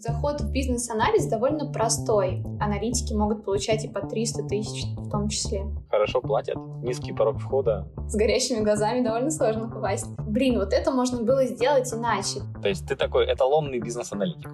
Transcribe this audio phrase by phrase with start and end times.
[0.00, 2.44] Заход в бизнес-анализ довольно простой.
[2.60, 5.66] Аналитики могут получать и по 300 тысяч в том числе.
[5.90, 7.88] Хорошо платят, низкий порог входа.
[8.06, 10.06] С горящими глазами довольно сложно попасть.
[10.18, 12.42] Блин, вот это можно было сделать иначе.
[12.62, 14.48] То есть ты такой эталонный бизнес-аналитик.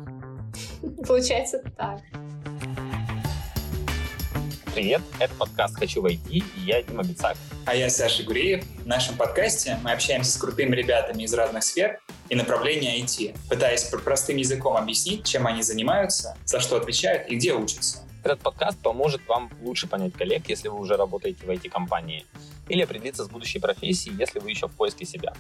[1.07, 2.01] Получается так.
[4.75, 7.37] Привет, это подкаст «Хочу войти» и я Дима Бицак.
[7.67, 8.65] А я Саша Гуреев.
[8.83, 13.85] В нашем подкасте мы общаемся с крутыми ребятами из разных сфер и направления IT, пытаясь
[13.85, 17.99] простым языком объяснить, чем они занимаются, за что отвечают и где учатся.
[18.23, 22.25] Этот подкаст поможет вам лучше понять коллег, если вы уже работаете в IT-компании,
[22.69, 25.35] или определиться с будущей профессией, если вы еще в поиске себя.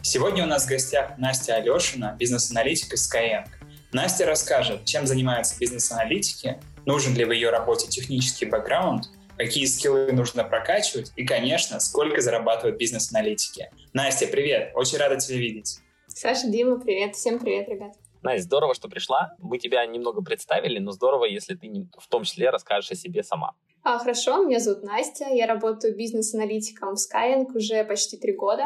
[0.00, 3.46] Сегодня у нас в гостях Настя Алешина, бизнес-аналитик из Skyeng.
[3.92, 9.04] Настя расскажет, чем занимаются бизнес-аналитики, нужен ли в ее работе технический бэкграунд,
[9.36, 13.70] какие скиллы нужно прокачивать и, конечно, сколько зарабатывают бизнес-аналитики.
[13.92, 14.72] Настя, привет!
[14.74, 15.80] Очень рада тебя видеть.
[16.08, 17.14] Саша, Дима, привет.
[17.16, 17.92] Всем привет, ребят.
[18.22, 19.34] Настя, здорово, что пришла.
[19.38, 21.68] Мы тебя немного представили, но здорово, если ты
[21.98, 23.52] в том числе расскажешь о себе сама.
[23.82, 28.64] А, хорошо, меня зовут Настя, я работаю бизнес-аналитиком в Skyeng уже почти три года.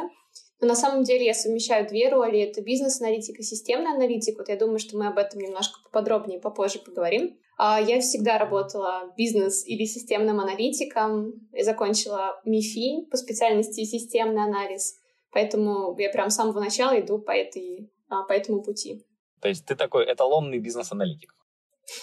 [0.60, 2.40] Но на самом деле я совмещаю две роли.
[2.40, 4.38] Это бизнес-аналитик и системный аналитик.
[4.38, 7.36] Вот я думаю, что мы об этом немножко поподробнее попозже поговорим.
[7.56, 11.32] А, я всегда работала бизнес- или системным аналитиком.
[11.52, 14.97] Я закончила МИФИ по специальности системный анализ.
[15.32, 19.04] Поэтому я прям с самого начала иду по, этой, а, по этому пути.
[19.40, 21.34] То есть ты такой эталонный бизнес-аналитик?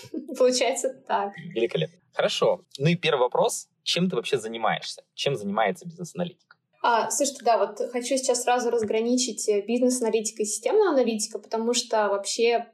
[0.38, 1.34] Получается так.
[1.38, 1.98] Великолепно.
[2.14, 2.62] Хорошо.
[2.78, 3.68] Ну и первый вопрос.
[3.84, 5.04] Чем ты вообще занимаешься?
[5.14, 6.58] Чем занимается бизнес-аналитик?
[6.82, 12.10] А, слушайте, да, вот хочу сейчас сразу разграничить э, бизнес-аналитика и системного аналитика, потому что
[12.10, 12.68] вообще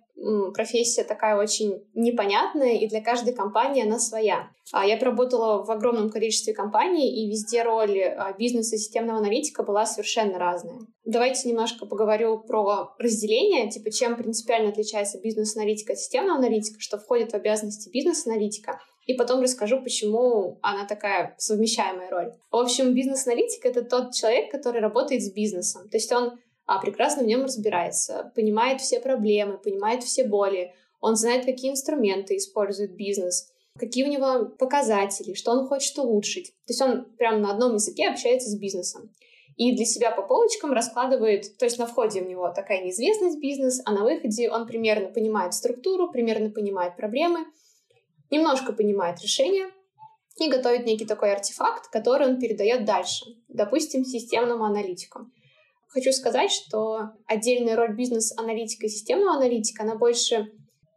[0.53, 4.49] профессия такая очень непонятная, и для каждой компании она своя.
[4.71, 9.63] А я проработала в огромном количестве компаний, и везде роль а, бизнеса и системного аналитика
[9.63, 10.79] была совершенно разная.
[11.03, 17.31] Давайте немножко поговорю про разделение, типа чем принципиально отличается бизнес-аналитика от системного аналитика, что входит
[17.31, 22.31] в обязанности бизнес-аналитика, и потом расскажу, почему она такая совмещаемая роль.
[22.51, 25.89] В общем, бизнес-аналитик— это тот человек, который работает с бизнесом.
[25.89, 26.39] То есть он
[26.71, 32.37] а прекрасно в нем разбирается, понимает все проблемы, понимает все боли, он знает, какие инструменты
[32.37, 36.53] использует бизнес, какие у него показатели, что он хочет улучшить.
[36.65, 39.09] То есть он прямо на одном языке общается с бизнесом.
[39.57, 43.81] И для себя по полочкам раскладывает, то есть на входе у него такая неизвестность бизнес,
[43.83, 47.47] а на выходе он примерно понимает структуру, примерно понимает проблемы,
[48.29, 49.69] немножко понимает решения
[50.37, 55.27] и готовит некий такой артефакт, который он передает дальше, допустим, системному аналитику.
[55.93, 60.49] Хочу сказать, что отдельная роль бизнес-аналитика и системного аналитика, она больше,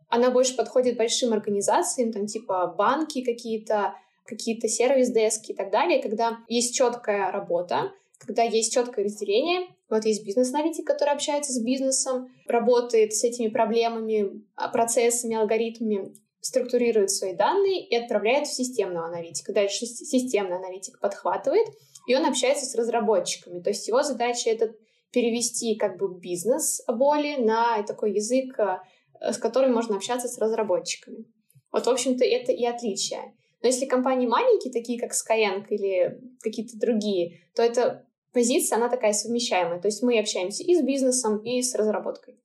[0.09, 3.95] она больше подходит большим организациям, там типа банки какие-то,
[4.25, 7.91] какие-то сервис-дески и так далее, когда есть четкая работа,
[8.21, 9.67] когда есть четкое разделение.
[9.91, 17.11] Вот есть бизнес-аналитик, который общается с бизнесом, работает с этими проблемами, а, процессами, алгоритмами, структурирует
[17.11, 19.53] свои данные и отправляет в системного аналитика.
[19.53, 21.67] Дальше системный аналитик подхватывает,
[22.07, 23.61] и он общается с разработчиками.
[23.61, 24.75] То есть его задача это
[25.15, 31.25] перевести как бы бизнес боли на такой язык, э, с которым можно общаться с разработчиками.
[31.73, 33.35] Вот, в общем-то, это и отличие.
[33.63, 39.13] Но если компании маленькие, такие как Skyeng или какие-то другие, то эта позиция, она такая
[39.13, 39.81] совмещаемая.
[39.81, 42.39] То есть мы общаемся и с бизнесом, и с разработкой.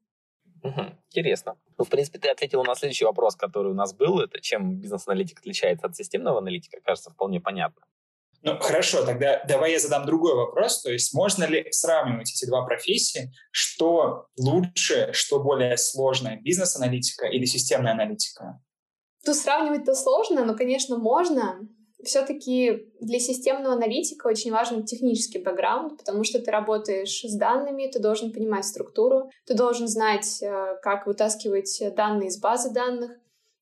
[0.63, 1.57] Угу, интересно.
[1.78, 4.19] Ну, в принципе, ты ответила на следующий вопрос, который у нас был.
[4.19, 7.81] Это чем бизнес-аналитик отличается от системного аналитика, кажется, вполне понятно.
[8.42, 10.82] Ну, хорошо, тогда давай я задам другой вопрос.
[10.82, 13.32] То есть можно ли сравнивать эти два профессии?
[13.52, 18.62] Что лучше, что более сложное, бизнес-аналитика или системная аналитика?
[19.26, 21.60] Тут сравнивать-то сложно, но, конечно, можно.
[22.02, 28.00] Все-таки для системного аналитика очень важен технический бэкграунд, потому что ты работаешь с данными, ты
[28.00, 33.12] должен понимать структуру, ты должен знать, э, как вытаскивать данные из базы данных,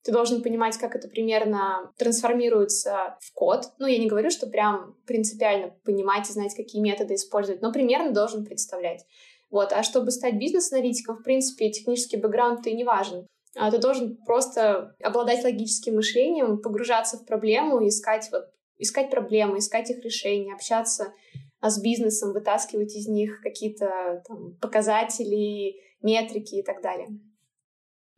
[0.08, 3.66] ты должен понимать, как это примерно трансформируется в код.
[3.78, 8.14] Ну, я не говорю, что прям принципиально понимать и знать, какие методы использовать, но примерно
[8.14, 9.04] должен представлять.
[9.50, 9.70] Вот.
[9.70, 13.26] А чтобы стать бизнес-аналитиком, в принципе, технический бэкграунд ты не важен.
[13.54, 18.44] А ты должен просто обладать логическим мышлением, погружаться в проблему, искать, вот,
[18.78, 21.12] искать проблемы, искать их решения, общаться
[21.60, 24.22] а, с бизнесом, вытаскивать из них какие-то
[24.62, 27.08] показатели, метрики и так далее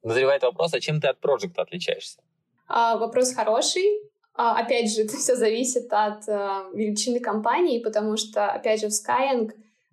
[0.02, 2.20] назревает вопрос, а чем ты от проекта отличаешься?
[2.67, 3.85] А, вопрос хороший.
[4.35, 8.93] А, опять же, это все зависит от а, величины компании, потому что, опять же, в
[8.93, 9.50] Skyeng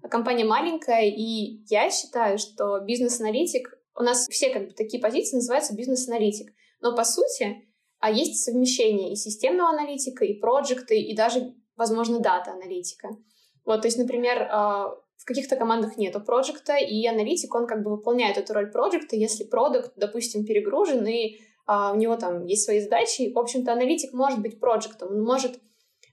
[0.10, 5.76] компания маленькая, и я считаю, что бизнес-аналитик, у нас все как бы такие позиции называются
[5.76, 7.68] бизнес-аналитик, но по сути
[8.00, 13.10] а есть совмещение и системного аналитика, и проекта, и даже, возможно, дата-аналитика.
[13.66, 14.48] Вот, то есть, например,
[15.18, 19.44] в каких-то командах нету проекта, и аналитик, он как бы выполняет эту роль проекта, если
[19.44, 23.32] продукт, допустим, перегружен, и а, у него там есть свои задачи.
[23.34, 25.60] В общем-то, аналитик может быть проектом, он может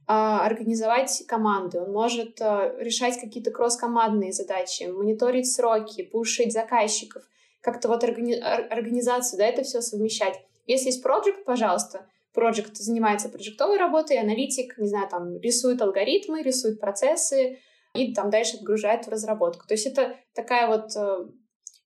[0.06, 7.22] а, организовать команды, он может а, решать какие-то кросс-командные задачи, мониторить сроки, пушить заказчиков,
[7.60, 10.40] как-то вот органи- организацию, да, это все совмещать.
[10.66, 16.80] Если есть проект, пожалуйста, проект занимается проектовой работой, аналитик, не знаю, там, рисует алгоритмы, рисует
[16.80, 17.58] процессы
[17.94, 19.66] и там дальше отгружает в разработку.
[19.66, 21.28] То есть это такая вот э,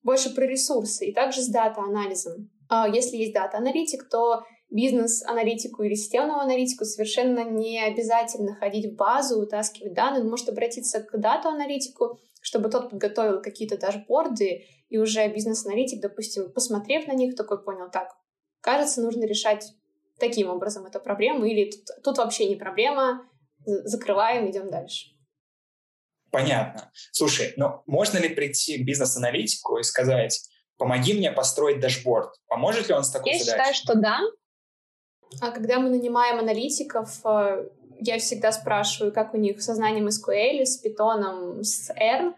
[0.02, 1.06] больше про ресурсы.
[1.06, 2.50] И также с дата-анализом.
[2.69, 9.40] А, если есть дата-аналитик, то бизнес-аналитику или системному аналитику совершенно не обязательно ходить в базу,
[9.40, 10.22] утаскивать данные.
[10.22, 17.06] Он может обратиться к дата-аналитику, чтобы тот подготовил какие-то дашборды, и уже бизнес-аналитик, допустим, посмотрев
[17.06, 18.08] на них, такой понял, так,
[18.61, 19.75] кажется, нужно решать
[20.19, 23.28] таким образом эту проблему, или тут, тут вообще не проблема,
[23.64, 25.17] закрываем, идем дальше.
[26.30, 26.90] Понятно.
[27.12, 30.40] Слушай, но можно ли прийти к бизнес-аналитику и сказать,
[30.76, 32.30] помоги мне построить дашборд.
[32.48, 33.56] Поможет ли он с такой я задачей?
[33.56, 34.20] Я считаю, что да.
[35.40, 37.69] А когда мы нанимаем аналитиков, э,
[38.00, 42.34] я всегда спрашиваю, как у них со знанием SQL, с Python, с R.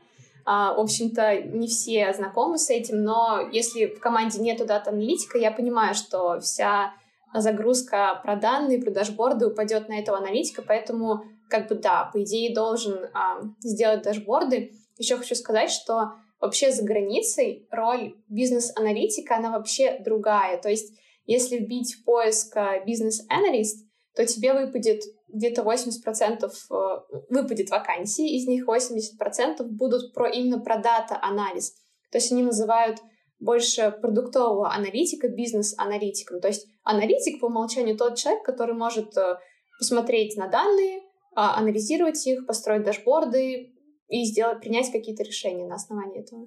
[0.46, 5.50] А, в общем-то, не все знакомы с этим, но если в команде нету дата-аналитика, я
[5.50, 6.94] понимаю, что вся
[7.34, 12.54] загрузка про данные, про дашборды упадет на этого аналитика, поэтому, как бы, да, по идее,
[12.54, 14.72] должен а, сделать дашборды.
[14.96, 20.60] Еще хочу сказать, что Вообще за границей роль бизнес-аналитика, она вообще другая.
[20.60, 20.94] То есть
[21.26, 28.46] если вбить в поиск э, бизнес-аналист, то тебе выпадет где-то 80% э, выпадет вакансий, из
[28.46, 31.72] них 80% будут про, именно про дата-анализ.
[32.10, 32.98] То есть они называют
[33.38, 36.40] больше продуктового аналитика бизнес-аналитиком.
[36.40, 39.36] То есть аналитик по умолчанию тот человек, который может э,
[39.78, 43.72] посмотреть на данные, а, анализировать их, построить дашборды,
[44.10, 46.46] и сделать, принять какие-то решения на основании этого.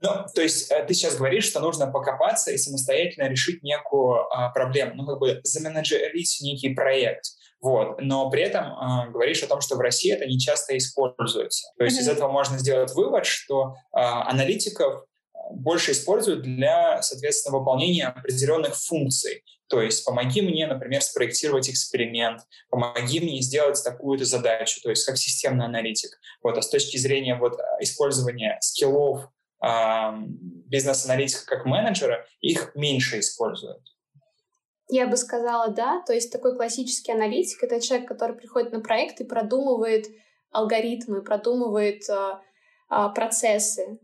[0.00, 4.50] Ну, то есть э, ты сейчас говоришь, что нужно покопаться и самостоятельно решить некую а,
[4.50, 7.24] проблему, ну, как бы заменеджерить некий проект.
[7.60, 8.00] Вот.
[8.00, 11.72] Но при этом а, говоришь о том, что в России это не часто используется.
[11.78, 12.02] То есть mm-hmm.
[12.02, 15.04] из этого можно сделать вывод, что а, аналитиков
[15.50, 19.44] больше используют для, соответственно, выполнения определенных функций.
[19.68, 22.40] То есть помоги мне, например, спроектировать эксперимент,
[22.70, 26.18] помоги мне сделать такую-то задачу, то есть как системный аналитик.
[26.42, 29.28] Вот, а с точки зрения вот, использования скиллов
[29.62, 29.68] э,
[30.16, 33.82] бизнес-аналитика как менеджера, их меньше используют.
[34.90, 36.02] Я бы сказала, да.
[36.06, 40.06] То есть такой классический аналитик— это человек, который приходит на проект и продумывает
[40.50, 42.38] алгоритмы, продумывает э,
[43.14, 43.98] процессы.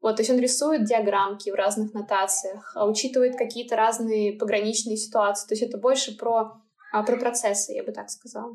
[0.00, 5.46] Вот, то есть он рисует диаграммки в разных нотациях, а учитывает какие-то разные пограничные ситуации.
[5.46, 6.62] То есть это больше про,
[6.92, 8.52] а, про процессы, я бы так сказала.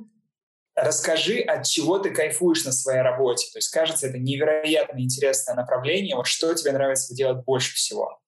[0.76, 3.48] Расскажи, от чего ты кайфуешь на своей работе.
[3.54, 6.16] То есть, кажется, это невероятно интересное направление.
[6.16, 8.20] Вот что тебе нравится делать больше всего?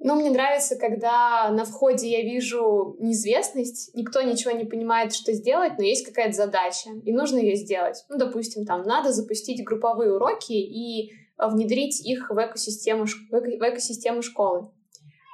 [0.00, 5.72] Ну, мне нравится, когда на входе я вижу неизвестность, никто ничего не понимает, что сделать,
[5.76, 8.04] но есть какая-то задача, и нужно ее сделать.
[8.08, 14.70] Ну, допустим, там надо запустить групповые уроки и внедрить их в экосистему, в экосистему школы.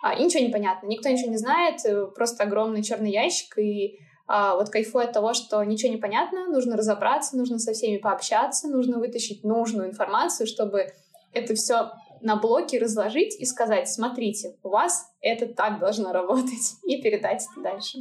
[0.03, 3.99] А, и ничего не понятно, никто ничего не знает, э, просто огромный черный ящик, и
[4.27, 8.69] а, вот кайфую от того, что ничего не понятно, нужно разобраться, нужно со всеми пообщаться,
[8.69, 10.89] нужно вытащить нужную информацию, чтобы
[11.33, 17.01] это все на блоке разложить и сказать, смотрите, у вас это так должно работать, и
[17.01, 17.99] передать это дальше.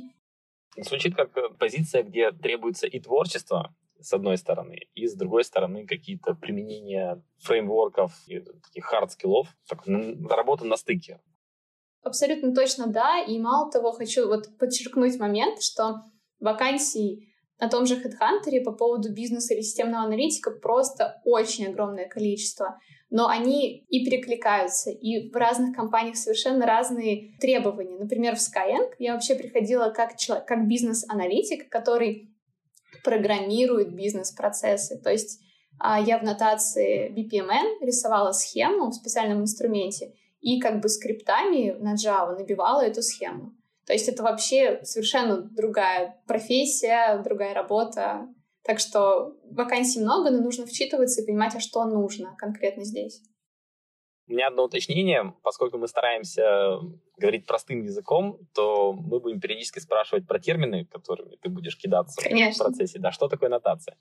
[0.77, 5.85] Звучит как э, позиция, где требуется и творчество, с одной стороны, и с другой стороны
[5.85, 9.83] какие-то применения фреймворков и таких хард-скиллов, так,
[10.29, 11.19] работа на стыке.
[12.03, 16.01] Абсолютно точно да, и мало того, хочу вот подчеркнуть момент, что
[16.39, 17.29] вакансий
[17.59, 22.77] на том же HeadHunter по поводу бизнеса или системного аналитика просто очень огромное количество.
[23.09, 27.97] Но они и перекликаются, и в разных компаниях совершенно разные требования.
[27.97, 32.32] Например, в Skyeng я вообще приходила как, человек, как бизнес-аналитик, который
[33.03, 34.99] программирует бизнес-процессы.
[35.01, 35.39] То есть
[35.79, 41.95] а, я в нотации BPMN рисовала схему в специальном инструменте и как бы скриптами на
[41.95, 43.53] Java набивала эту схему.
[43.85, 48.27] То есть это вообще совершенно другая профессия, другая работа.
[48.63, 53.21] Так что вакансий много, но нужно вчитываться и понимать, а что нужно конкретно здесь.
[54.27, 55.33] У меня одно уточнение.
[55.43, 56.79] Поскольку мы стараемся
[57.17, 62.65] говорить простым языком, то мы будем периодически спрашивать про термины, которыми ты будешь кидаться Конечно.
[62.65, 62.99] в процессе.
[62.99, 63.97] Да, что такое нотация?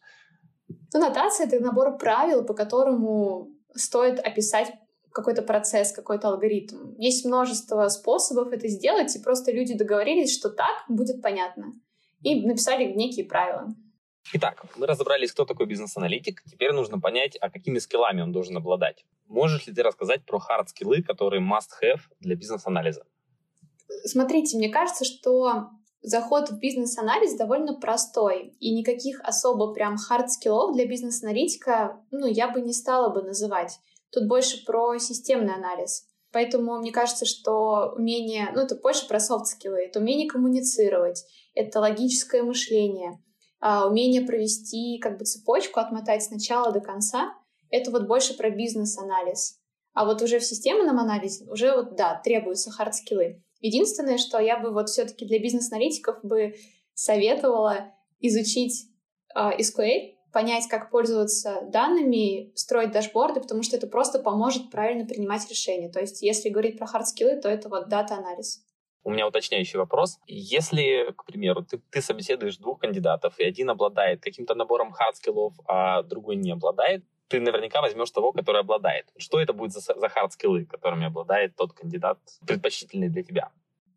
[0.95, 4.73] Ну, нотация— это набор правил, по которому стоит описать
[5.13, 6.95] какой-то процесс, какой-то алгоритм.
[6.99, 11.73] Есть множество способов это сделать, и просто люди договорились, что так будет понятно.
[12.23, 13.69] И написали некие правила.
[14.35, 16.43] Итак, мы разобрались, кто такой бизнес-аналитик.
[16.51, 19.05] Теперь нужно понять, а какими скиллами он должен обладать.
[19.27, 23.05] Можешь ли ты рассказать про хард-скиллы, которые must-have для бизнес-анализа?
[24.05, 30.87] Смотрите, мне кажется, что заход в бизнес-анализ довольно простой, и никаких особо прям хард-скиллов для
[30.87, 33.79] бизнес-аналитика, ну, я бы не стала бы называть.
[34.11, 36.07] Тут больше про системный анализ.
[36.33, 41.25] Поэтому мне кажется, что умение, ну, это больше про софт-скиллы, это умение коммуницировать,
[41.55, 43.23] это логическое мышление,
[43.63, 47.33] умение провести как бы цепочку, отмотать с начала до конца,
[47.71, 49.59] это вот больше про бизнес-анализ.
[49.95, 53.43] А вот уже в системном анализе уже вот, да, требуются хард-скиллы.
[53.61, 56.55] Единственное, что я бы вот все-таки для бизнес-аналитиков бы
[56.95, 58.89] советовала изучить
[59.35, 65.49] э, SQL, понять, как пользоваться данными, строить дашборды, потому что это просто поможет правильно принимать
[65.49, 65.91] решения.
[65.91, 68.63] То есть, если говорить про хард-скиллы, то это вот дата-анализ.
[69.05, 70.19] У меня уточняющий вопрос.
[70.27, 76.03] Если, к примеру, ты, ты собеседуешь двух кандидатов, и один обладает каким-то набором хард-скиллов, а
[76.03, 79.07] другой не обладает, ты наверняка возьмешь того, который обладает.
[79.17, 83.51] Что это будет за, за хард-скиллы, которыми обладает тот кандидат, предпочтительный для тебя?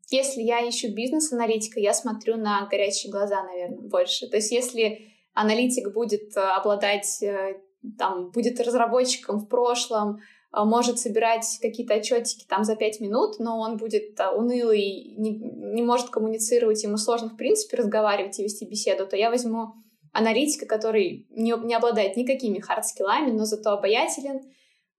[0.09, 4.27] Если я ищу бизнес-аналитика, я смотрю на горячие глаза, наверное, больше.
[4.27, 7.59] То есть если аналитик будет э, обладать, э,
[7.97, 10.19] там, будет разработчиком в прошлом,
[10.63, 16.09] может собирать какие-то отчетики там за пять минут, но он будет унылый, не, не может
[16.09, 19.73] коммуницировать, ему сложно в принципе разговаривать и вести беседу, то я возьму
[20.13, 24.41] аналитика, который не, не обладает никакими хард-скиллами, но зато обаятелен,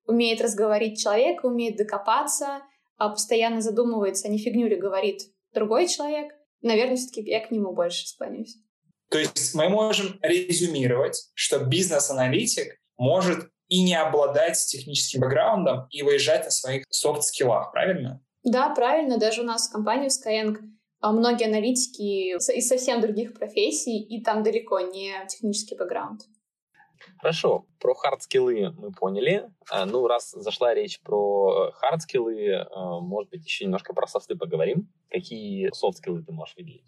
[0.07, 2.61] умеет разговорить человека, умеет докопаться,
[2.99, 5.23] а постоянно задумывается, не фигню ли говорит
[5.55, 6.33] другой человек.
[6.61, 8.57] Наверное, все-таки я к нему больше склонюсь.
[9.11, 16.45] То есть мы можем резюмировать, что бизнес-аналитик может и не обладать техническим бэкграундом и выезжать
[16.45, 18.23] на своих софт-скиллах, правильно?
[18.45, 19.19] Да, правильно.
[19.19, 20.57] Даже у нас в компании в Skyeng
[21.01, 26.23] а многие аналитики из совсем других профессий, и там далеко не технический бэкграунд.
[27.19, 29.51] Хорошо, про хардскиллы мы поняли.
[29.71, 34.93] А, ну, раз зашла речь про хардскиллы, а, может быть, еще немножко про софты поговорим.
[35.11, 36.85] Какие софтскиллы ты можешь выделить?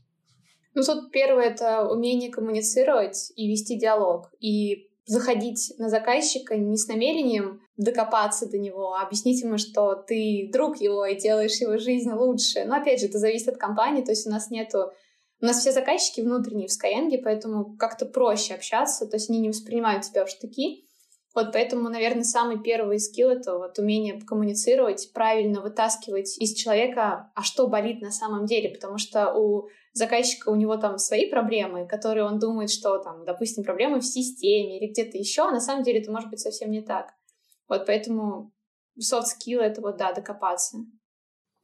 [0.74, 4.32] Ну, тут первое— это умение коммуницировать и вести диалог.
[4.40, 10.50] И заходить на заказчика не с намерением докопаться до него, а объяснить ему, что ты
[10.52, 12.64] друг его и делаешь его жизнь лучше.
[12.66, 14.92] Но опять же, это зависит от компании, то есть у нас нету
[15.40, 19.48] у нас все заказчики внутренние в Skyeng, поэтому как-то проще общаться, то есть они не
[19.48, 20.84] воспринимают тебя в штыки.
[21.34, 27.42] Вот поэтому, наверное, самый первый скилл— это вот умение коммуницировать, правильно вытаскивать из человека, а
[27.44, 32.24] что болит на самом деле, потому что у заказчика у него там свои проблемы, которые
[32.24, 36.00] он думает, что там, допустим, проблемы в системе или где-то еще, а на самом деле
[36.00, 37.12] это может быть совсем не так.
[37.68, 38.52] Вот поэтому
[38.98, 40.78] soft skill— это вот, да, докопаться.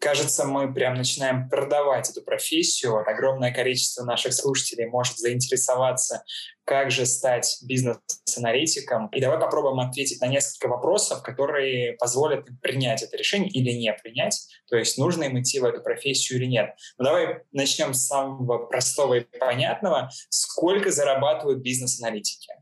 [0.05, 2.99] Кажется, мы прям начинаем продавать эту профессию.
[3.09, 6.25] Огромное количество наших слушателей может заинтересоваться,
[6.65, 9.09] как же стать бизнес-аналитиком.
[9.09, 14.47] И давай попробуем ответить на несколько вопросов, которые позволят принять это решение или не принять.
[14.69, 16.75] То есть нужно им идти в эту профессию или нет.
[16.99, 20.11] Но ну, давай начнем с самого простого и понятного.
[20.29, 22.53] Сколько зарабатывают бизнес-аналитики?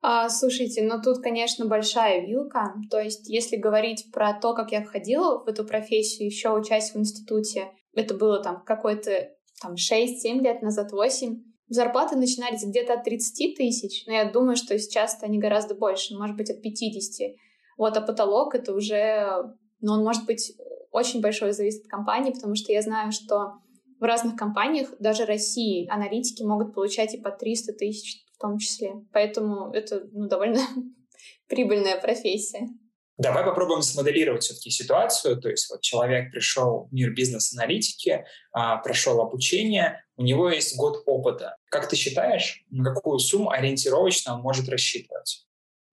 [0.00, 2.74] А, слушайте, ну тут, конечно, большая вилка.
[2.90, 6.96] То есть, если говорить про то, как я входила в эту профессию, еще учась в
[6.98, 13.56] институте, это было там какой-то там 6-7 лет назад, 8, зарплаты начинались где-то от 30
[13.56, 17.34] тысяч, но я думаю, что сейчас они гораздо больше, может быть, от 50.
[17.76, 20.52] Вот, а потолок это уже, ну, он может быть
[20.92, 23.54] очень большой, зависит от компании, потому что я знаю, что
[23.98, 28.92] в разных компаниях, даже России, аналитики могут получать и по 300 тысяч в том числе.
[29.12, 30.60] Поэтому это ну, довольно
[31.48, 32.68] прибыльная профессия.
[33.16, 35.40] Давай попробуем смоделировать все-таки ситуацию.
[35.40, 41.02] То есть вот человек пришел в мир бизнес-аналитики, а, прошел обучение, у него есть год
[41.04, 41.56] опыта.
[41.68, 45.44] Как ты считаешь, на какую сумму ориентировочно он может рассчитывать?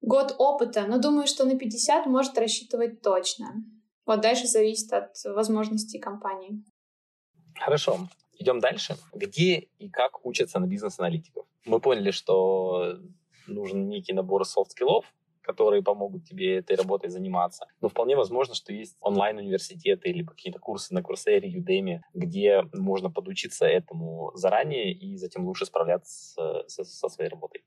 [0.02, 3.56] Год опыта, ну, думаю, что на 50 может рассчитывать точно.
[4.06, 6.64] Вот дальше зависит от возможностей компании.
[7.60, 8.08] Хорошо.
[8.38, 8.98] Идем дальше.
[9.14, 11.46] Где и как учатся на бизнес-аналитиков?
[11.66, 12.98] Мы поняли, что
[13.48, 15.06] нужен некий набор софт-скиллов,
[15.42, 17.68] которые помогут тебе этой работой заниматься.
[17.82, 23.66] Но вполне возможно, что есть онлайн-университеты или какие-то курсы на Coursera, Udemy, где можно подучиться
[23.66, 27.64] этому заранее и затем лучше справляться со, со своей работой.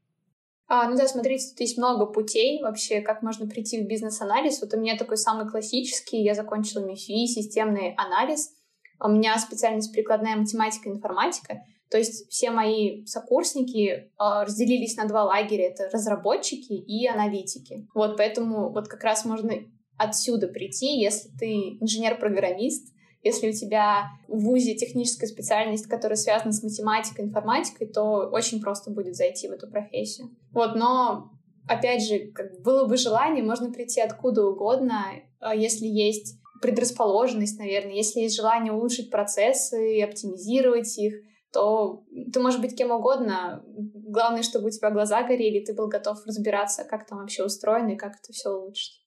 [0.71, 4.61] А, ну да, смотрите, тут есть много путей вообще, как можно прийти в бизнес-анализ.
[4.61, 8.53] Вот у меня такой самый классический, я закончила МИФИ, системный анализ.
[9.01, 11.63] У меня специальность прикладная математика и информатика.
[11.91, 15.69] То есть все мои сокурсники э, разделились на два лагеря.
[15.69, 17.89] Это разработчики и аналитики.
[17.95, 19.53] Вот поэтому вот как раз можно
[19.97, 26.63] отсюда прийти, если ты инженер-программист, Если у тебя в ВУЗе техническая специальность, которая связана с
[26.63, 30.31] математикой, информатикой, то очень просто будет зайти в эту профессию.
[30.53, 31.33] Вот, но
[31.67, 35.07] опять же, как было бы желание, можно прийти откуда угодно,
[35.41, 41.15] а если есть предрасположенность, наверное, если есть желание улучшить процессы, оптимизировать их,
[41.53, 43.65] то ты можешь быть кем угодно.
[43.67, 47.97] Главное, чтобы у тебя глаза горели, ты был готов разбираться, как там вообще устроено и
[47.97, 49.01] как это все улучшить.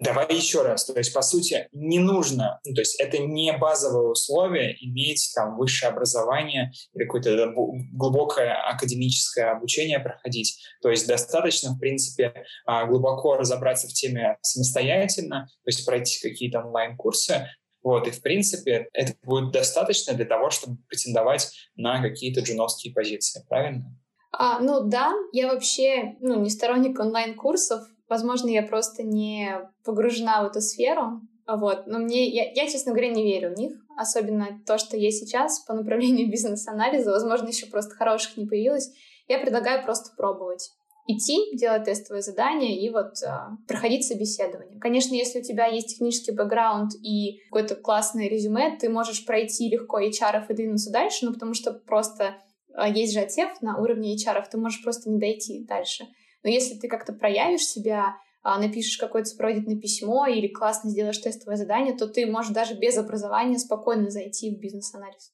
[0.00, 0.84] Давай еще раз.
[0.84, 5.56] То есть, по сути, не нужно, ну, то есть это не базовое условие иметь там
[5.56, 7.52] высшее образование или какое-то
[7.92, 10.56] глубокое академическое обучение проходить.
[10.82, 16.60] То есть достаточно, в принципе, а, глубоко разобраться в теме самостоятельно, то есть пройти какие-то
[16.60, 17.48] онлайн-курсы,
[17.82, 23.44] вот, и, в принципе, это будет достаточно для того, чтобы претендовать на какие-то джуновские позиции,
[23.48, 23.96] правильно?
[24.32, 30.46] А, ну да, я вообще ну, не сторонник онлайн-курсов, Возможно, я просто не погружена в
[30.46, 31.86] эту сферу, вот.
[31.86, 33.72] Но мне, я, я, честно говоря, не верю в них.
[33.96, 37.10] Особенно то, что есть сейчас по направлению бизнес-анализа.
[37.10, 38.90] Возможно, еще просто хороших не появилось.
[39.28, 40.70] Я предлагаю просто пробовать.
[41.10, 44.78] Идти, делать тестовые задания и вот а, проходить собеседование.
[44.78, 50.00] Конечно, если у тебя есть технический бэкграунд и какое-то классное резюме, ты можешь пройти легко
[50.00, 52.36] HR и двинуться дальше, ну потому что просто
[52.74, 56.04] а, есть же отсев на уровне HR, ты можешь просто не дойти дальше.
[56.42, 61.56] Но если ты как-то проявишь себя, а, напишешь какое-то сопроводительное письмо или классно сделаешь тестовое
[61.56, 65.32] задание, то ты можешь даже без образования спокойно зайти в бизнес-анализ.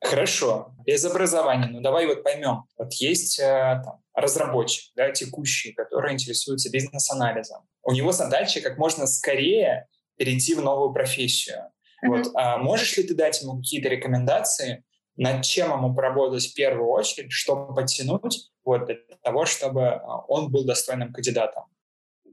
[0.00, 1.68] Хорошо, без образования.
[1.70, 2.64] Ну давай вот поймем.
[2.78, 7.68] Вот есть э, там, разработчик, да, текущий, который интересуется бизнес-анализом.
[7.82, 11.58] У него задача как можно скорее перейти в новую профессию.
[12.04, 12.08] Mm-hmm.
[12.08, 14.84] Вот, а можешь ли ты дать ему какие-то рекомендации,
[15.18, 20.50] над чем ему поработать в первую очередь, чтобы подтянуть вот, для того, чтобы а, он
[20.50, 21.64] был достойным кандидатом.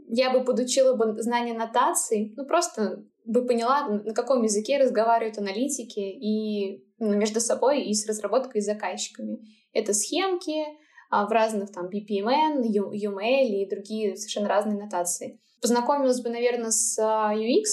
[0.07, 5.99] Я бы подучила бы знание нотаций, ну просто бы поняла, на каком языке разговаривают аналитики
[5.99, 9.39] и ну, между собой и с разработкой и заказчиками.
[9.73, 10.63] Это схемки
[11.09, 15.41] а, в разных там BPMN, UML и другие совершенно разные нотации.
[15.61, 17.63] Познакомилась бы, наверное, с а, UX,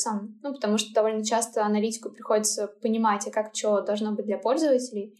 [0.42, 5.18] ну, потому что довольно часто аналитику приходится понимать, а как что должно быть для пользователей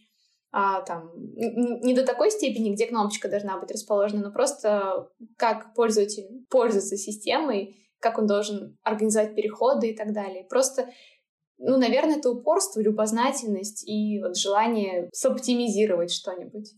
[0.55, 6.45] а, там, не до такой степени, где кнопочка должна быть расположена, но просто как пользователь
[6.49, 10.45] пользуется системой, как он должен организовать переходы и так далее.
[10.47, 10.89] Просто,
[11.57, 16.69] ну, наверное, это упорство, любознательность и вот желание соптимизировать что-нибудь.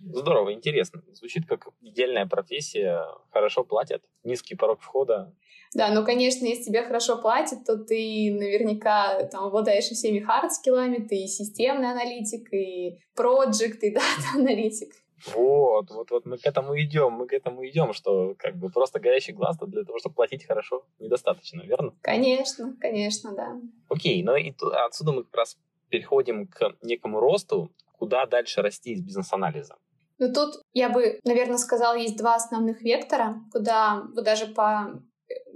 [0.00, 1.02] Здорово, интересно.
[1.12, 5.34] Звучит как идеальная профессия, хорошо платят, низкий порог входа.
[5.74, 11.16] Да, ну, конечно, если тебе хорошо платят, то ты наверняка там обладаешь всеми хард-скиллами, ты
[11.16, 14.92] и системный аналитик, и проджект, и дата-аналитик.
[15.34, 19.00] Вот, вот, вот мы к этому идем, мы к этому идем, что как бы просто
[19.00, 21.92] горящий глаз для того, чтобы платить хорошо, недостаточно, верно?
[22.02, 23.60] Конечно, конечно, да.
[23.88, 24.54] Окей, но и
[24.86, 25.58] отсюда мы как раз
[25.88, 29.76] переходим к некому росту, куда дальше расти из бизнес-анализа.
[30.18, 35.02] Ну тут я бы, наверное, сказала, есть два основных вектора, куда вот даже по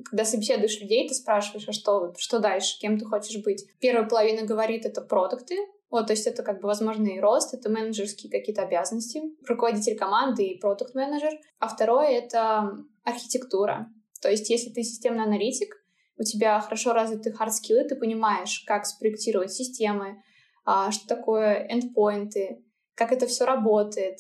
[0.04, 3.64] когда собеседуешь людей, ты спрашиваешь, а что, что дальше, кем ты хочешь быть.
[3.80, 5.56] Первая половина говорит, это продукты,
[5.90, 10.58] вот, то есть это как бы возможный рост, это менеджерские какие-то обязанности, руководитель команды и
[10.58, 11.32] продукт-менеджер.
[11.58, 13.88] А второе— это архитектура.
[14.20, 15.74] То есть если ты системный аналитик,
[16.16, 20.22] у тебя хорошо развиты хард-скиллы, ты понимаешь, как спроектировать системы,
[20.64, 24.18] а, что такое эндпоинты, как это все работает,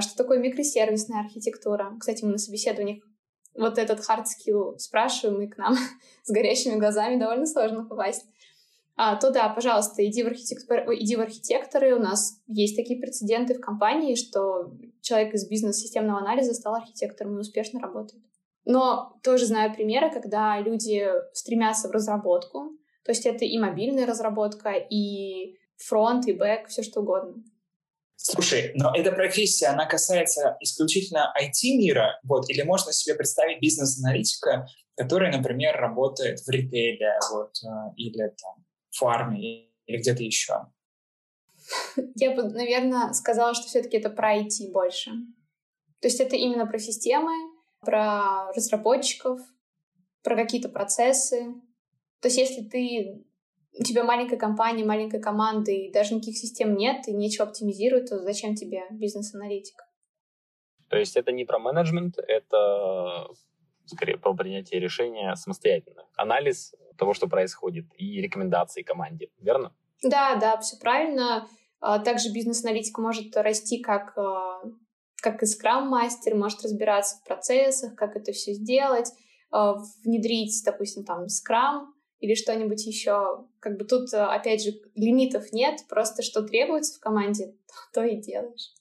[0.00, 1.94] что такое микросервисная архитектура.
[1.98, 3.02] Кстати, мы на собеседованиях
[3.54, 5.76] вот этот hard skill спрашиваем, и к нам
[6.22, 8.26] с горящими глазами довольно сложно попасть.
[8.96, 10.84] А, то да, пожалуйста, иди в, архитектор...
[10.92, 11.94] иди в архитекторы.
[11.94, 17.40] У нас есть такие прецеденты в компании, что человек из бизнес-системного анализа стал архитектором и
[17.40, 18.22] успешно работает.
[18.66, 22.76] Но тоже знаю примеры, когда люди стремятся в разработку.
[23.04, 27.42] То есть это и мобильная разработка, и фронт, и бэк, все что угодно.
[28.22, 35.34] Слушай, но эта профессия, она касается исключительно IT-мира, вот, или можно себе представить бизнес-аналитика, который,
[35.34, 40.66] например, работает в ритейле, вот, э, или там фарме, или где-то еще?
[42.14, 45.12] Я бы, наверное, сказала, что все-таки это про IT больше.
[46.00, 47.32] То есть это именно про системы,
[47.80, 49.40] про разработчиков,
[50.22, 51.54] про какие-то процессы.
[52.20, 53.24] То есть если ты
[53.78, 58.18] у тебя маленькая компания, маленькая команда, и даже никаких систем нет, и нечего оптимизировать, то
[58.18, 59.76] зачем тебе бизнес-аналитик?
[60.88, 63.28] То есть это не про менеджмент, это
[63.86, 66.06] скорее про принятие решения самостоятельно.
[66.16, 69.74] Анализ того, что происходит, и рекомендации команде, верно?
[70.02, 71.48] Да, да, все правильно.
[71.80, 74.62] А, также бизнес-аналитик может расти как, а,
[75.22, 79.10] как и скрам-мастер, может разбираться в процессах, как это все сделать,
[79.50, 83.44] а, внедрить, допустим, там, скрам, или что-нибудь еще.
[83.58, 87.54] Как бы тут, опять же, лимитов нет, просто что требуется в команде,
[87.92, 88.72] то и делаешь.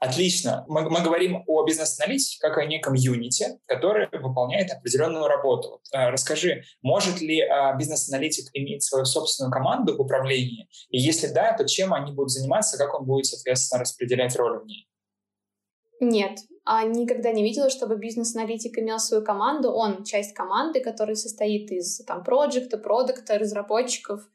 [0.00, 0.64] Отлично.
[0.68, 5.70] Мы, мы говорим о бизнес-аналитике как о неком юните, который выполняет определенную работу.
[5.70, 10.68] Вот, э, расскажи, может ли э, бизнес-аналитик иметь свою собственную команду в управлении?
[10.90, 14.66] И если да, то чем они будут заниматься, как он будет, соответственно, распределять роль в
[14.66, 14.88] ней?
[16.00, 16.38] Нет,
[16.84, 19.70] никогда не видела, чтобы бизнес-аналитик имел свою команду.
[19.70, 24.28] Он часть команды, которая состоит из там, проекта, продукта, разработчиков.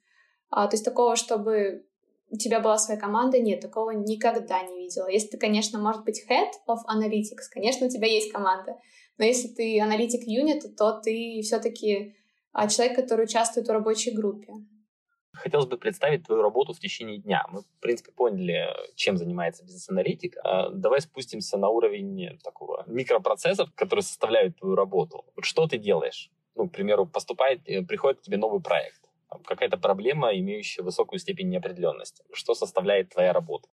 [0.50, 1.86] А, то есть такого, чтобы
[2.32, 5.08] у тебя была своя команда, нет, такого никогда не видела.
[5.08, 8.78] Если ты, конечно, может быть head of analytics, конечно, у тебя есть команда,
[9.20, 12.16] но если ты аналитик юнита, то ты все-таки
[12.52, 14.54] а, человек, который участвует в рабочей группе.
[15.34, 17.46] Хотелось бы представить твою работу в течение дня.
[17.50, 20.38] Мы, в принципе, поняли, чем занимается бизнес-аналитик.
[20.44, 25.26] А давай спустимся на уровень такого микропроцессов, которые составляют твою работу.
[25.36, 26.32] Вот что ты делаешь?
[26.56, 29.04] Ну, к примеру, поступает, э, приходит к тебе новый проект
[29.46, 32.24] какая-то проблема, имеющая высокую степень неопределенности.
[32.32, 33.68] Что составляет твоя работа?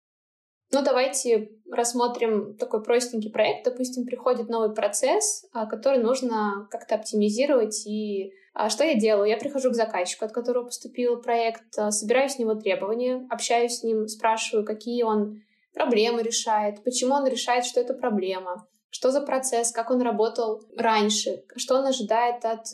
[0.71, 3.65] Ну, давайте рассмотрим такой простенький проект.
[3.65, 7.87] Допустим, приходит новый процесс, а, который нужно как-то оптимизировать.
[7.87, 8.31] И
[8.65, 9.29] а, что я делаю?
[9.29, 13.83] Я прихожу к заказчику, от которого поступил проект, а, собираю с него требования, общаюсь с
[13.83, 15.41] ним, спрашиваю, какие он
[15.73, 21.43] проблемы решает, почему он решает, что это проблема, что за процесс, как он работал раньше,
[21.55, 22.65] что он ожидает от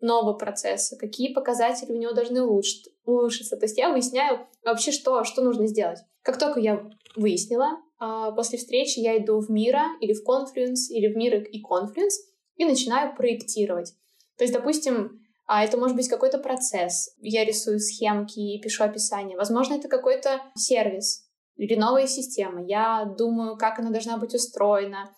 [0.00, 3.56] нового процесса, какие показатели у него должны улучшить, улучшиться.
[3.56, 6.00] То есть я выясняю вообще, что, что нужно сделать.
[6.22, 11.12] Как только я выяснила, а, после встречи я иду в Мира или в Confluence, или
[11.12, 12.18] в Мира и Confluence
[12.56, 13.94] и начинаю проектировать.
[14.36, 17.14] То есть, допустим, а это может быть какой-то процесс.
[17.18, 19.36] Я рисую схемки и пишу описание.
[19.36, 22.64] Возможно, это какой-то сервис или новая система.
[22.64, 25.14] Я думаю, как она должна быть устроена.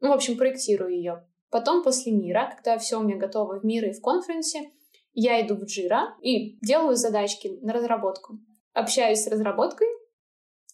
[0.00, 1.26] Ну, в общем, проектирую ее.
[1.50, 4.70] Потом после мира, когда все у меня готово в мире и в конференсе,
[5.12, 8.38] я иду в Jira и делаю задачки на разработку.
[8.74, 9.88] Общаюсь с разработкой,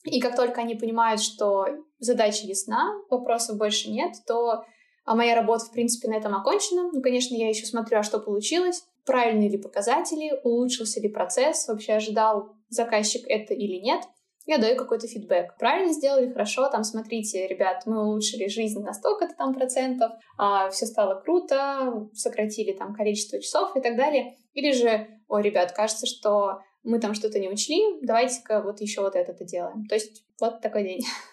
[0.05, 1.66] и как только они понимают, что
[1.98, 4.64] задача ясна, вопросов больше нет, то
[5.05, 6.91] а моя работа, в принципе, на этом окончена.
[6.93, 11.95] Ну, конечно, я еще смотрю, а что получилось, правильные ли показатели, улучшился ли процесс, вообще
[11.95, 14.03] ожидал заказчик это или нет—
[14.47, 15.57] я даю какой-то фидбэк.
[15.59, 20.87] Правильно сделали, хорошо, там, смотрите, ребят, мы улучшили жизнь на столько-то там процентов, а, все
[20.87, 24.37] стало круто, сократили там количество часов и так далее.
[24.55, 29.15] Или же, ой, ребят, кажется, что мы там что-то не учли, давайте-ка вот еще вот
[29.15, 29.87] это-то делаем.
[29.87, 31.01] То есть вот такой день.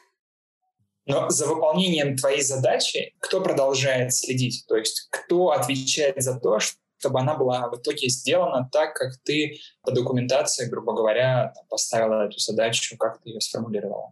[1.09, 4.65] Но за выполнением твоей задачи кто продолжает следить?
[4.67, 9.13] То есть кто отвечает за то, что чтобы она была в итоге сделана так, как
[9.23, 14.11] ты по документации, грубо говоря, поставила эту задачу, как ты ее сформулировала.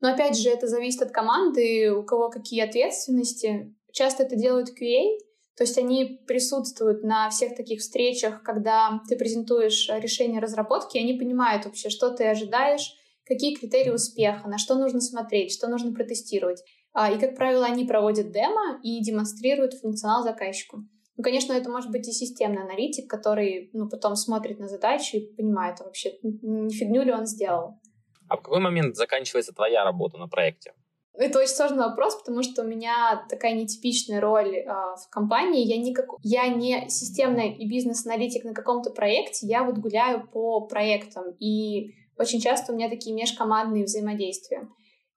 [0.00, 3.72] Но опять же, это зависит от команды, у кого какие ответственности.
[3.92, 5.16] Часто это делают QA,
[5.56, 11.14] то есть они присутствуют на всех таких встречах, когда ты презентуешь решение разработки, и они
[11.14, 12.96] понимают вообще, что ты ожидаешь,
[13.26, 16.62] какие критерии успеха, на что нужно смотреть, что нужно протестировать.
[16.92, 20.78] А, и, как правило, они проводят демо и демонстрируют функционал заказчику.
[21.16, 25.34] Ну, конечно, это может быть и системный аналитик, который ну, потом смотрит на задачу и
[25.34, 27.80] понимает, а вообще, не фигню ли он сделал.
[28.28, 30.72] А в какой момент заканчивается твоя работа на проекте?
[31.16, 35.64] Это очень сложный вопрос, потому что у меня такая нетипичная роль э, в компании.
[35.64, 36.06] Я не, как...
[36.22, 41.30] я не системный и бизнес-аналитик на каком-то проекте, я вот гуляю по проектам.
[41.38, 44.68] И очень часто у меня такие межкомандные взаимодействия.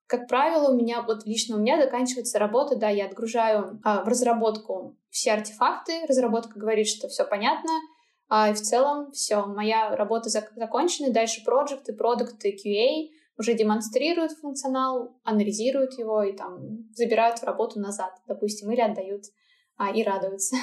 [0.07, 4.07] Как правило, у меня, вот лично у меня заканчивается работа, да, я отгружаю а, в
[4.07, 7.71] разработку все артефакты, разработка говорит, что все понятно,
[8.29, 14.31] а, и в целом все, моя работа зак- закончена, дальше проекты, продукты, QA уже демонстрируют
[14.31, 19.23] функционал, анализируют его и там забирают в работу назад, допустим, или отдают
[19.77, 20.55] а, и радуются.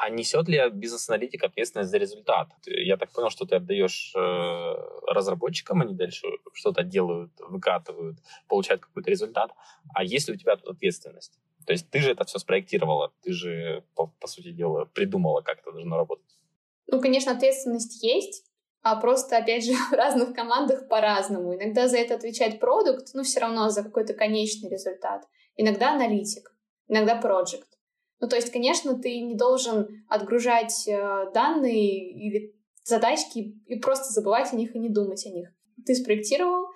[0.00, 2.48] А несет ли бизнес-аналитик ответственность за результат?
[2.66, 4.74] Я так понял, что ты отдаешь э,
[5.06, 9.50] разработчикам, они дальше что-то делают, выкатывают, получают какой-то результат.
[9.94, 11.38] А есть ли у тебя тут ответственность?
[11.66, 15.58] То есть ты же это все спроектировала, ты же, по, по сути дела, придумала, как
[15.60, 16.38] это должно работать.
[16.86, 18.44] Ну, конечно, ответственность есть,
[18.82, 21.54] а просто, опять же, в разных командах по-разному.
[21.54, 25.26] Иногда за это отвечает продукт, ну, все равно за какой-то конечный результат.
[25.56, 26.54] Иногда аналитик,
[26.86, 27.77] иногда проект.
[28.20, 34.52] Ну, то есть, конечно, ты не должен отгружать э, данные или задачки и просто забывать
[34.52, 35.50] о них и не думать о них.
[35.86, 36.66] Ты спроектировал,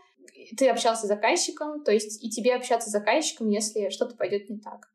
[0.57, 4.59] ты общался с заказчиком, то есть и тебе общаться с заказчиком, если что-то пойдет не
[4.59, 4.89] так.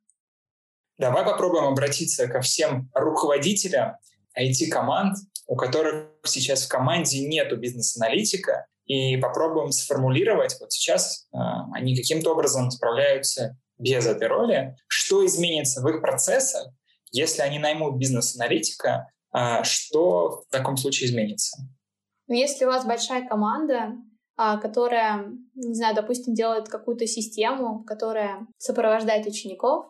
[0.97, 3.97] Давай попробуем обратиться ко всем руководителям
[4.39, 11.37] IT-команд, у которых сейчас в команде нету бизнес-аналитика, и попробуем сформулировать, вот сейчас э,
[11.73, 16.67] они каким-то образом справляются без этой роли, что изменится в их процессах,
[17.11, 21.57] если они наймут бизнес-аналитика А что в таком случае изменится?
[22.27, 23.93] Ну, если у вас большая команда,
[24.35, 29.87] а, которая, не знаю, допустим, делает какую-то систему, которая сопровождает учеников,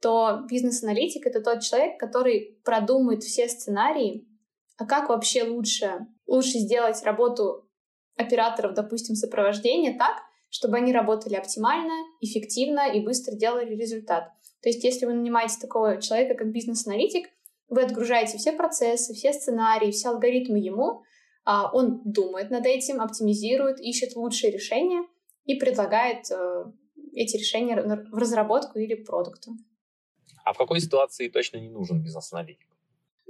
[0.00, 4.26] то бизнес-аналитик— это тот человек, который продумает все сценарии,
[4.78, 7.68] а как вообще лучше, лучше сделать работу
[8.16, 14.30] операторов, допустим, сопровождения так, чтобы они работали оптимально, эффективно и быстро делали результат.
[14.62, 17.28] То есть если вы нанимаете такого человека, как бизнес-аналитик,
[17.68, 21.02] вы отгружаете все процессы, все сценарии, все алгоритмы ему,
[21.44, 25.02] а, он думает над этим, оптимизирует, ищет лучшие решения
[25.46, 26.64] и предлагает э,
[27.14, 29.52] эти решения в разработку или продукту.
[30.44, 32.69] А в какой ситуации точно не нужен бизнес-аналитик?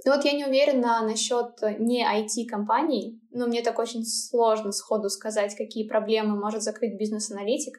[0.04, 5.54] Ну вот я не уверена насчет не IT-компаний, но мне так очень сложно сходу сказать,
[5.54, 7.78] какие проблемы может закрыть бизнес-аналитик.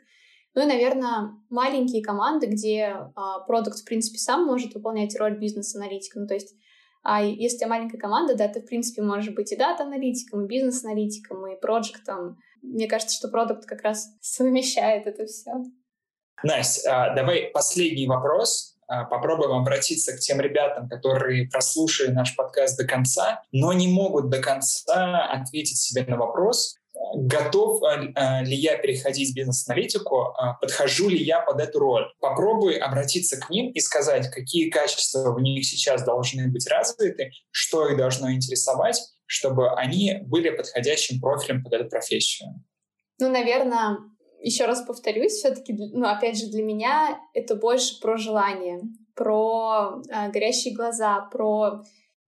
[0.54, 6.20] Ну и, наверное, маленькие команды, где а, продукт, в принципе, сам может выполнять роль бизнес-аналитика.
[6.20, 6.54] Ну, то есть
[7.04, 10.48] а если у тебя маленькая команда, да, ты, в принципе, можешь быть и дата-аналитиком, и
[10.48, 12.38] бизнес-аналитиком, и проектом.
[12.62, 15.52] Мне кажется, что продукт как раз совмещает это все.
[16.44, 18.78] Настя, а, давай последний вопрос.
[18.92, 24.30] А, попробуем обратиться к тем ребятам, которые прослушали наш подкаст до конца, но не могут
[24.30, 26.76] до конца ответить себе на вопрос,
[27.16, 32.04] готов э, э, ли я переходить в бизнес-аналитику, подхожу ли я под эту роль.
[32.20, 37.88] Попробуй обратиться к ним и сказать, какие качества в них сейчас должны быть развиты, что
[37.88, 42.62] их должно интересовать, чтобы они были подходящим профилем под эту профессию.
[43.20, 44.00] Ну, наверное,
[44.42, 48.82] еще раз повторюсь, все-таки, ну, опять же, для меня это больше про желание,
[49.16, 51.84] про э, горящие глаза, про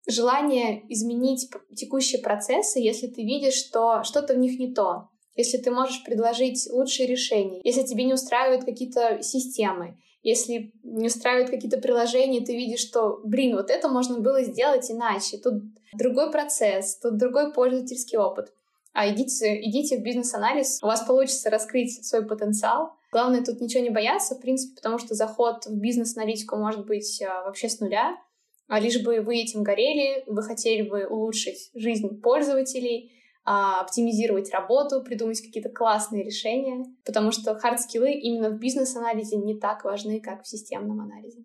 [0.08, 5.72] желание изменить текущие процессы, если ты видишь, что что-то в них не то, если ты
[5.72, 12.42] можешь предложить лучшие решения, если тебе не устраивают какие-то системы, если не устраивают какие-то приложения,
[12.42, 17.54] ты видишь, что, блин, вот это можно было сделать иначе, тут другой процесс, тут другой
[17.54, 18.54] пользовательский опыт.
[18.94, 22.94] А идите, идите в бизнес-анализ, у вас получится раскрыть свой потенциал.
[23.12, 27.44] Главное тут ничего не бояться, в принципе, потому что заход в бизнес-аналитику может быть а,
[27.44, 28.18] вообще с нуля
[28.72, 33.12] а лишь бы вы этим горели, вы хотели бы улучшить жизнь пользователей,
[33.44, 39.84] а, оптимизировать работу, придумать какие-то классные решения, потому что хард-скиллы именно в бизнес-анализе не так
[39.84, 41.44] важны, как в системном анализе.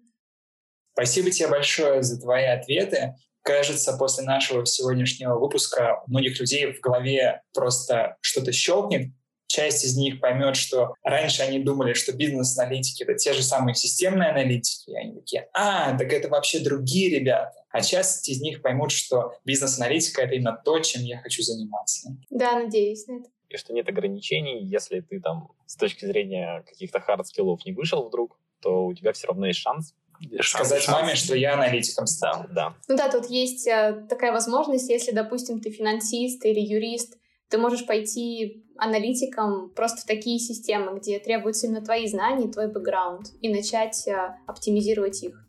[0.93, 3.17] Спасибо тебе большое за твои ответы.
[3.47, 9.13] Кажется, после нашего сегодняшнего выпуска у многих людей в голове просто что-то щелкнет,
[9.47, 14.31] часть из них поймет, что раньше они думали, что бизнес-аналитики— это те же самые системные
[14.31, 17.55] аналитики, и они такие, а, так это вообще другие ребята.
[17.71, 22.17] А часть из них поймут, что бизнес-аналитика— это именно то, чем я хочу заниматься.
[22.31, 23.29] Да, надеюсь на это.
[23.49, 28.41] И что нет ограничений, если ты там с точки зрения каких-то хард-скиллов не вышел вдруг,
[28.61, 29.95] то у тебя все равно есть шанс
[30.43, 31.01] сказать шанс.
[31.01, 32.45] маме, что я аналитиком стал.
[32.49, 32.75] Да, да.
[32.89, 37.17] Ну да, тут есть э, такая возможность, если, допустим, ты финансист или юрист,
[37.49, 43.29] ты можешь пойти аналитиком просто в такие системы, где требуются именно твои знания, твой бэкграунд,
[43.41, 45.47] и начать э, оптимизировать их.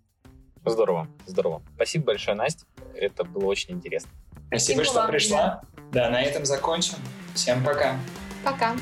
[0.65, 1.61] Здорово, здорово.
[1.75, 2.65] Спасибо большое, Настя.
[2.93, 4.09] Это было очень интересно.
[4.47, 5.61] Спасибо, Спасибо что вам, пришла.
[5.91, 6.03] Да.
[6.03, 6.95] да, на этом закончим.
[7.33, 7.97] Всем пока.
[8.43, 8.75] Пока.